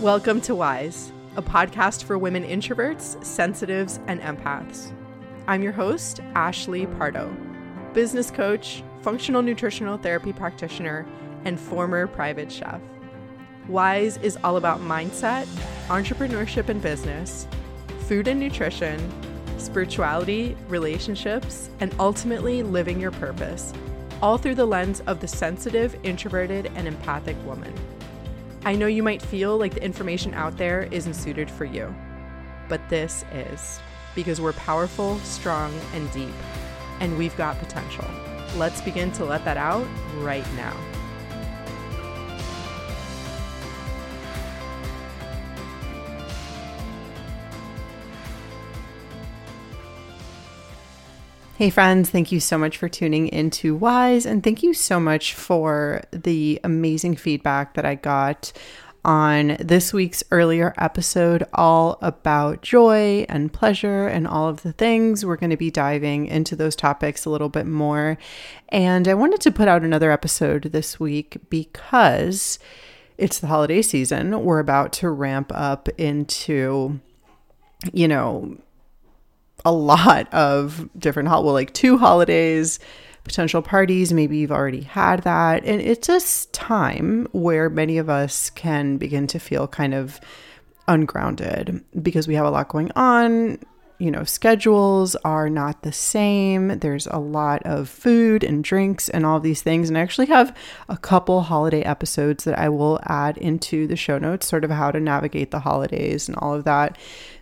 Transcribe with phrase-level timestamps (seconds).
[0.00, 4.94] Welcome to Wise, a podcast for women introverts, sensitives, and empaths.
[5.46, 7.30] I'm your host, Ashley Pardo,
[7.92, 11.06] business coach, functional nutritional therapy practitioner,
[11.44, 12.80] and former private chef.
[13.68, 15.44] Wise is all about mindset,
[15.88, 17.46] entrepreneurship and business,
[18.08, 18.98] food and nutrition,
[19.58, 23.74] spirituality, relationships, and ultimately living your purpose,
[24.22, 27.74] all through the lens of the sensitive, introverted, and empathic woman.
[28.62, 31.94] I know you might feel like the information out there isn't suited for you,
[32.68, 33.80] but this is
[34.14, 36.34] because we're powerful, strong, and deep,
[37.00, 38.04] and we've got potential.
[38.56, 39.86] Let's begin to let that out
[40.18, 40.76] right now.
[51.60, 55.34] Hey, friends, thank you so much for tuning into Wise, and thank you so much
[55.34, 58.50] for the amazing feedback that I got
[59.04, 65.26] on this week's earlier episode, all about joy and pleasure and all of the things.
[65.26, 68.16] We're going to be diving into those topics a little bit more.
[68.70, 72.58] And I wanted to put out another episode this week because
[73.18, 74.44] it's the holiday season.
[74.44, 77.00] We're about to ramp up into,
[77.92, 78.56] you know,
[79.64, 82.78] a lot of different hol- well like two holidays
[83.24, 85.64] potential parties maybe you've already had that.
[85.64, 90.20] And it's a time where many of us can begin to feel kind of
[90.88, 93.58] ungrounded because we have a lot going on
[94.00, 96.78] you know schedules are not the same.
[96.78, 99.88] There's a lot of food and drinks and all these things.
[99.88, 100.56] And i actually have
[100.88, 104.90] a couple holiday episodes that i will add into the show notes sort of how
[104.90, 106.96] to navigate the holidays and all of that.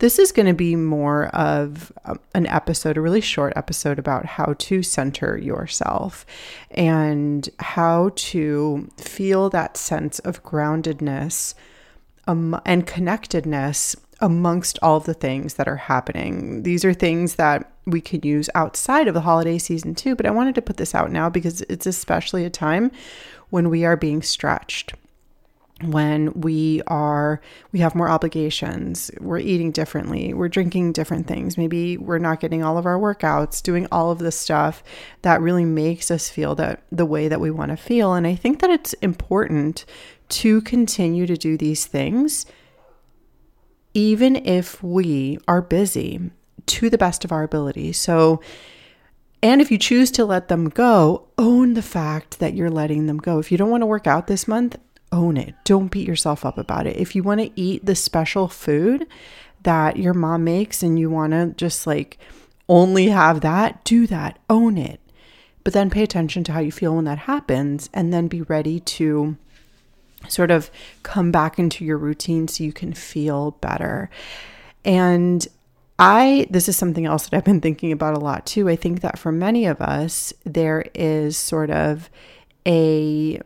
[0.00, 4.24] This is going to be more of um, an episode, a really short episode about
[4.24, 6.24] how to center yourself
[6.70, 11.54] and how to feel that sense of groundedness
[12.26, 16.62] um, and connectedness amongst all of the things that are happening.
[16.62, 20.30] These are things that we could use outside of the holiday season too, but I
[20.30, 22.90] wanted to put this out now because it's especially a time
[23.48, 24.94] when we are being stretched
[25.82, 27.40] when we are
[27.72, 32.62] we have more obligations we're eating differently we're drinking different things maybe we're not getting
[32.62, 34.82] all of our workouts doing all of the stuff
[35.22, 38.34] that really makes us feel that the way that we want to feel and i
[38.34, 39.84] think that it's important
[40.28, 42.44] to continue to do these things
[43.94, 46.30] even if we are busy
[46.66, 48.40] to the best of our ability so
[49.42, 53.18] and if you choose to let them go, own the fact that you're letting them
[53.18, 53.38] go.
[53.38, 54.76] If you don't want to work out this month,
[55.12, 55.54] own it.
[55.64, 56.96] Don't beat yourself up about it.
[56.96, 59.06] If you want to eat the special food
[59.62, 62.18] that your mom makes and you want to just like
[62.68, 64.38] only have that, do that.
[64.48, 65.00] Own it.
[65.64, 68.80] But then pay attention to how you feel when that happens and then be ready
[68.80, 69.36] to
[70.28, 70.70] sort of
[71.02, 74.10] come back into your routine so you can feel better.
[74.84, 75.46] And
[75.98, 78.68] I, this is something else that I've been thinking about a lot too.
[78.68, 82.08] I think that for many of us, there is sort of
[82.66, 83.40] a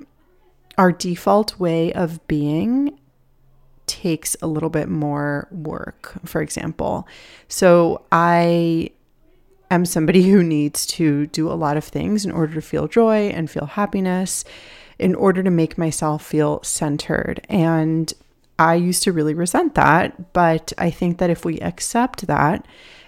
[0.77, 2.99] our default way of being
[3.87, 7.07] takes a little bit more work, for example.
[7.49, 8.91] So I
[9.71, 13.29] am somebody who needs to do a lot of things in order to feel joy
[13.29, 14.45] and feel happiness,
[14.99, 17.45] in order to make myself feel centered.
[17.49, 18.13] And
[18.59, 20.33] I used to really resent that.
[20.33, 22.67] But I think that if we accept that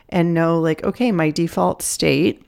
[0.09, 2.43] and know, like, okay, my default state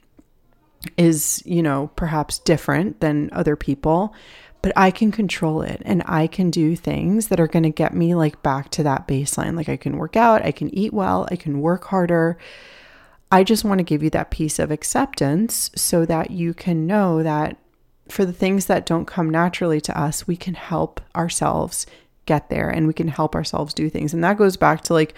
[0.96, 4.14] is, you know, perhaps different than other people
[4.62, 7.94] but I can control it and I can do things that are going to get
[7.94, 9.56] me like back to that baseline.
[9.56, 12.36] Like I can work out, I can eat well, I can work harder.
[13.30, 17.22] I just want to give you that piece of acceptance so that you can know
[17.22, 17.56] that
[18.08, 21.86] for the things that don't come naturally to us, we can help ourselves
[22.26, 24.12] get there and we can help ourselves do things.
[24.12, 25.14] And that goes back to like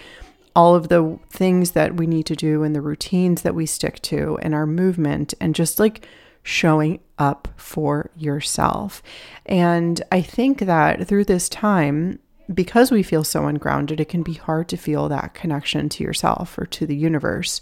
[0.55, 4.01] all of the things that we need to do and the routines that we stick
[4.01, 6.07] to and our movement and just like
[6.43, 9.01] showing up for yourself.
[9.45, 12.19] And I think that through this time,
[12.53, 16.57] because we feel so ungrounded, it can be hard to feel that connection to yourself
[16.57, 17.61] or to the universe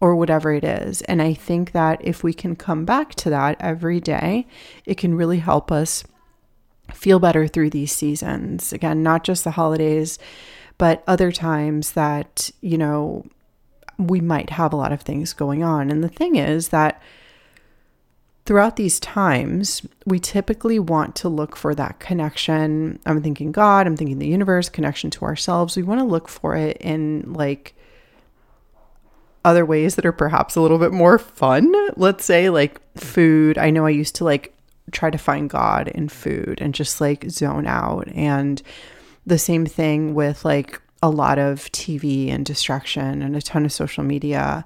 [0.00, 1.02] or whatever it is.
[1.02, 4.46] And I think that if we can come back to that every day,
[4.84, 6.04] it can really help us
[6.92, 8.72] feel better through these seasons.
[8.72, 10.18] Again, not just the holidays,
[10.76, 13.24] but other times that, you know,
[13.98, 15.90] we might have a lot of things going on.
[15.90, 17.00] And the thing is that
[18.44, 22.98] throughout these times, we typically want to look for that connection.
[23.06, 25.76] I'm thinking God, I'm thinking the universe, connection to ourselves.
[25.76, 27.74] We want to look for it in like
[29.44, 31.72] other ways that are perhaps a little bit more fun.
[31.96, 33.58] Let's say like food.
[33.58, 34.54] I know I used to like
[34.90, 38.62] try to find God in food and just like zone out and
[39.26, 43.72] the same thing with like a lot of TV and distraction and a ton of
[43.72, 44.64] social media.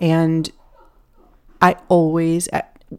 [0.00, 0.50] And
[1.62, 2.48] I always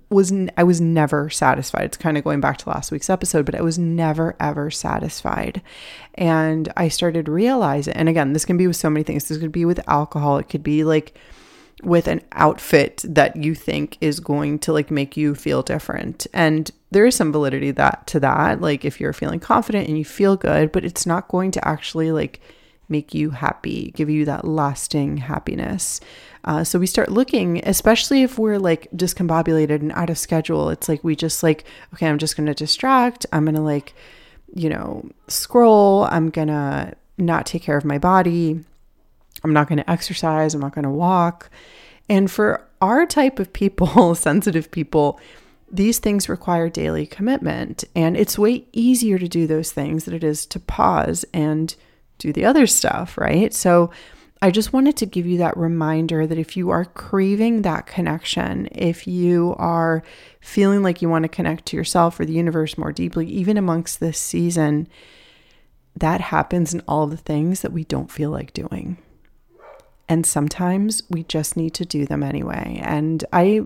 [0.09, 1.85] was I was never satisfied.
[1.85, 5.61] It's kind of going back to last week's episode, but I was never ever satisfied.
[6.15, 9.27] And I started realizing, and again, this can be with so many things.
[9.27, 10.37] This could be with alcohol.
[10.37, 11.17] It could be like
[11.83, 16.27] with an outfit that you think is going to like make you feel different.
[16.33, 18.61] And there is some validity that to that.
[18.61, 22.11] Like if you're feeling confident and you feel good, but it's not going to actually
[22.11, 22.39] like
[22.91, 25.99] make you happy, give you that lasting happiness.
[26.43, 30.69] Uh, so we start looking, especially if we're like discombobulated and out of schedule.
[30.69, 33.25] It's like we just like, okay, I'm just going to distract.
[33.31, 33.93] I'm going to like,
[34.53, 36.03] you know, scroll.
[36.05, 38.59] I'm going to not take care of my body.
[39.43, 40.53] I'm not going to exercise.
[40.53, 41.49] I'm not going to walk.
[42.09, 45.19] And for our type of people, sensitive people,
[45.71, 47.83] these things require daily commitment.
[47.95, 51.75] And it's way easier to do those things than it is to pause and
[52.21, 53.53] do the other stuff, right?
[53.53, 53.91] So
[54.41, 58.67] I just wanted to give you that reminder that if you are craving that connection,
[58.71, 60.01] if you are
[60.39, 63.99] feeling like you want to connect to yourself or the universe more deeply, even amongst
[63.99, 64.87] this season,
[65.95, 68.97] that happens in all the things that we don't feel like doing.
[70.09, 72.81] And sometimes we just need to do them anyway.
[72.83, 73.61] And I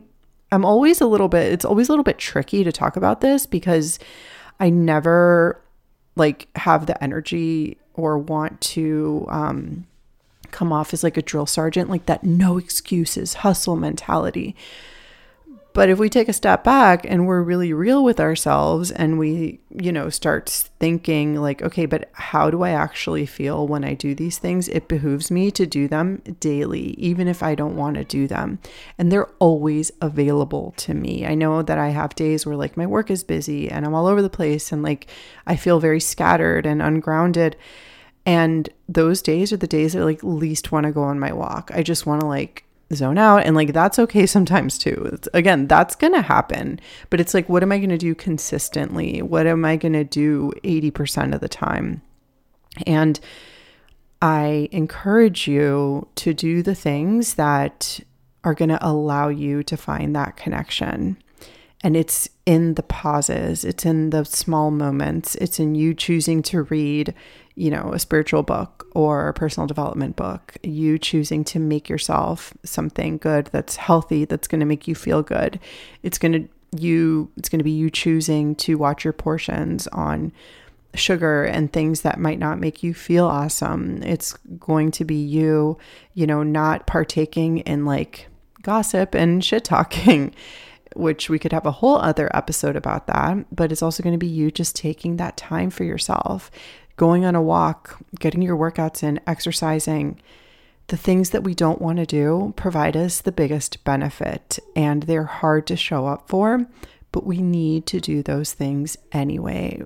[0.52, 3.46] I'm always a little bit it's always a little bit tricky to talk about this
[3.46, 3.98] because
[4.60, 5.62] I never
[6.16, 9.86] like have the energy or want to um,
[10.52, 14.56] come off as like a drill sergeant, like that no excuses hustle mentality.
[15.76, 19.60] But if we take a step back and we're really real with ourselves and we,
[19.70, 20.50] you know, start
[20.80, 24.70] thinking like, okay, but how do I actually feel when I do these things?
[24.70, 28.60] It behooves me to do them daily, even if I don't want to do them.
[28.98, 31.26] And they're always available to me.
[31.26, 34.08] I know that I have days where like my work is busy and I'm all
[34.08, 35.08] over the place and like
[35.46, 37.58] I feel very scattered and ungrounded.
[38.26, 41.34] And those days are the days that I like least want to go on my
[41.34, 41.70] walk.
[41.74, 45.10] I just want to like zone out and like that's okay sometimes too.
[45.14, 46.80] It's, again that's gonna happen
[47.10, 49.22] but it's like what am i gonna do consistently?
[49.22, 52.02] What am i gonna do 80% of the time?
[52.86, 53.20] And
[54.22, 58.00] i encourage you to do the things that
[58.44, 61.18] are gonna allow you to find that connection.
[61.84, 66.64] And it's in the pauses it's in the small moments it's in you choosing to
[66.64, 67.14] read
[67.56, 72.54] you know, a spiritual book or a personal development book, you choosing to make yourself
[72.64, 75.60] something good that's healthy, that's going to make you feel good.
[76.04, 80.34] It's going to you it's going to be you choosing to watch your portions on
[80.94, 84.02] sugar and things that might not make you feel awesome.
[84.04, 85.78] It's going to be you,
[86.14, 88.28] you know, not partaking in like
[88.62, 90.34] gossip and shit talking
[90.96, 94.18] which we could have a whole other episode about that, but it's also going to
[94.18, 96.50] be you just taking that time for yourself,
[96.98, 100.20] going on a walk, getting your workouts in, exercising,
[100.88, 105.24] the things that we don't want to do provide us the biggest benefit and they're
[105.24, 106.68] hard to show up for,
[107.12, 109.82] but we need to do those things anyway.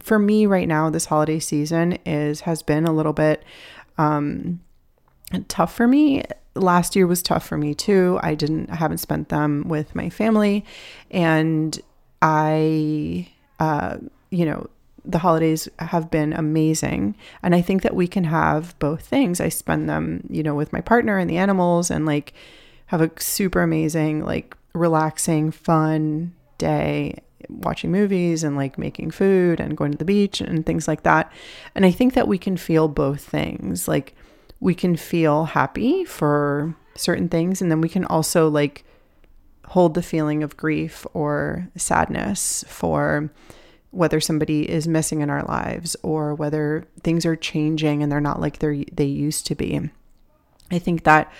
[0.00, 3.42] For me right now this holiday season is has been a little bit
[3.98, 4.60] um
[5.48, 6.22] tough for me.
[6.54, 8.20] Last year was tough for me too.
[8.22, 10.64] I didn't I haven't spent them with my family
[11.10, 11.80] and
[12.20, 13.28] I
[13.58, 13.96] uh
[14.30, 14.68] you know
[15.04, 17.16] the holidays have been amazing.
[17.42, 19.40] And I think that we can have both things.
[19.40, 22.32] I spend them, you know, with my partner and the animals and like
[22.86, 27.18] have a super amazing, like relaxing, fun day
[27.48, 31.32] watching movies and like making food and going to the beach and things like that.
[31.74, 33.88] And I think that we can feel both things.
[33.88, 34.14] Like
[34.60, 38.84] we can feel happy for certain things and then we can also like
[39.66, 43.30] hold the feeling of grief or sadness for
[43.92, 48.40] whether somebody is missing in our lives or whether things are changing and they're not
[48.40, 49.90] like they they used to be.
[50.70, 51.30] I think that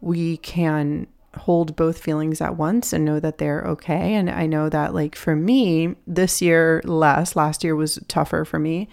[0.00, 4.68] we can hold both feelings at once and know that they're okay and I know
[4.70, 8.88] that like for me this year less last year was tougher for me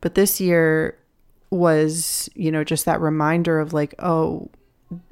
[0.00, 0.96] but this year
[1.50, 4.48] was you know just that reminder of like oh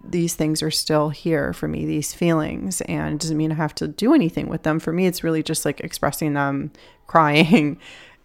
[0.05, 3.89] these things are still here for me, these feelings, and doesn't mean I have to
[3.89, 4.79] do anything with them.
[4.79, 6.73] For me, it's really just like expressing them,
[7.07, 7.79] crying,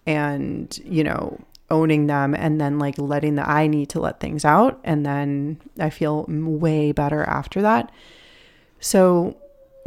[0.06, 1.39] and, you know,
[1.70, 4.80] owning them, and then like letting the I need to let things out.
[4.84, 7.92] And then I feel way better after that.
[8.80, 9.38] So,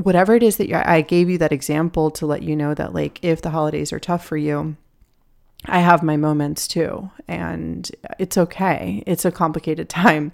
[0.02, 3.22] whatever it is that I gave you that example to let you know that, like,
[3.22, 4.76] if the holidays are tough for you,
[5.66, 9.02] I have my moments too, and it's okay.
[9.06, 10.32] It's a complicated time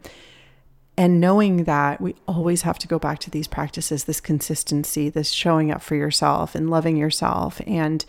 [0.98, 5.30] and knowing that we always have to go back to these practices, this consistency, this
[5.30, 8.04] showing up for yourself and loving yourself and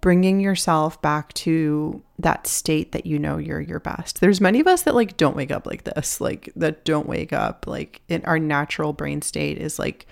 [0.00, 4.20] bringing yourself back to that state that you know you're your best.
[4.20, 7.32] There's many of us that like don't wake up like this, like that don't wake
[7.32, 10.06] up like in our natural brain state is like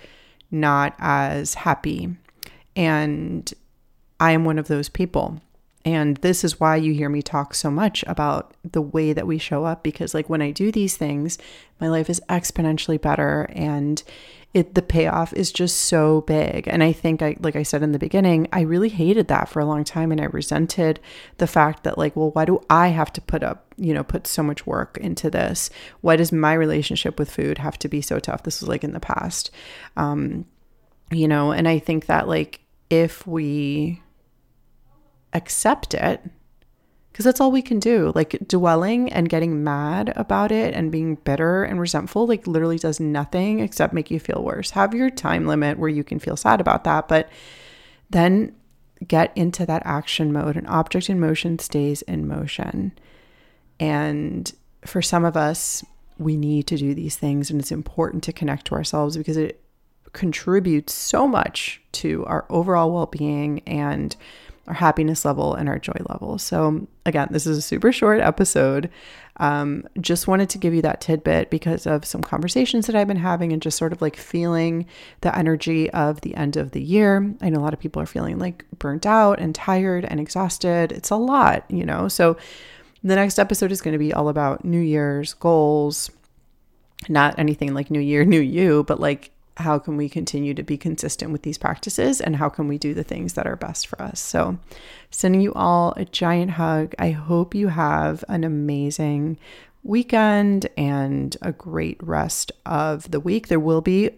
[0.50, 2.16] not as happy.
[2.74, 3.52] And
[4.18, 5.40] I am one of those people.
[5.86, 9.38] And this is why you hear me talk so much about the way that we
[9.38, 11.38] show up because like when I do these things,
[11.80, 14.02] my life is exponentially better and
[14.52, 16.66] it the payoff is just so big.
[16.66, 19.60] And I think I like I said in the beginning, I really hated that for
[19.60, 20.98] a long time and I resented
[21.38, 24.26] the fact that like, well, why do I have to put up, you know, put
[24.26, 25.70] so much work into this?
[26.00, 28.42] Why does my relationship with food have to be so tough?
[28.42, 29.52] This was like in the past.
[29.96, 30.46] Um,
[31.12, 32.58] you know, and I think that like
[32.90, 34.02] if we
[35.36, 36.22] accept it
[37.12, 38.12] because that's all we can do.
[38.14, 43.00] Like dwelling and getting mad about it and being bitter and resentful, like literally does
[43.00, 44.70] nothing except make you feel worse.
[44.72, 47.30] Have your time limit where you can feel sad about that, but
[48.10, 48.54] then
[49.06, 50.56] get into that action mode.
[50.56, 52.92] An object in motion stays in motion.
[53.80, 54.52] And
[54.84, 55.82] for some of us,
[56.18, 59.62] we need to do these things, and it's important to connect to ourselves because it
[60.12, 64.16] contributes so much to our overall well being and
[64.66, 66.38] our happiness level and our joy level.
[66.38, 68.90] So, again, this is a super short episode.
[69.38, 73.18] Um, just wanted to give you that tidbit because of some conversations that I've been
[73.18, 74.86] having and just sort of like feeling
[75.20, 77.34] the energy of the end of the year.
[77.40, 80.90] I know a lot of people are feeling like burnt out and tired and exhausted.
[80.92, 82.08] It's a lot, you know?
[82.08, 82.36] So,
[83.04, 86.10] the next episode is going to be all about New Year's goals,
[87.08, 90.76] not anything like New Year, New You, but like how can we continue to be
[90.76, 94.00] consistent with these practices and how can we do the things that are best for
[94.00, 94.20] us.
[94.20, 94.58] So,
[95.10, 96.94] sending you all a giant hug.
[96.98, 99.38] I hope you have an amazing
[99.82, 103.48] weekend and a great rest of the week.
[103.48, 104.10] There will be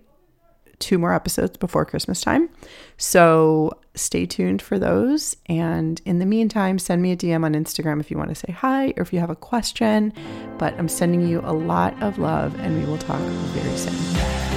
[0.78, 2.48] two more episodes before Christmas time.
[2.96, 5.36] So stay tuned for those.
[5.46, 8.52] And in the meantime, send me a DM on Instagram if you want to say
[8.52, 10.12] hi or if you have a question.
[10.56, 14.47] But I'm sending you a lot of love and we will talk very soon.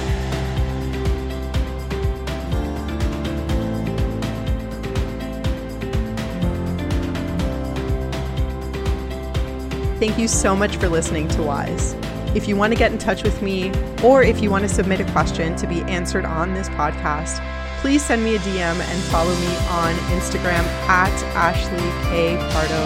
[10.02, 11.94] Thank you so much for listening to Wise.
[12.34, 13.70] If you want to get in touch with me,
[14.02, 17.38] or if you want to submit a question to be answered on this podcast,
[17.80, 21.78] please send me a DM and follow me on Instagram at Ashley
[22.10, 22.34] K.
[22.50, 22.82] Pardo.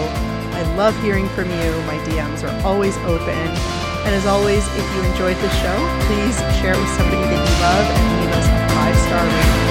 [0.59, 1.71] I love hearing from you.
[1.87, 3.47] My DMs are always open.
[4.05, 7.63] And as always, if you enjoyed the show, please share it with somebody that you
[7.63, 9.66] love and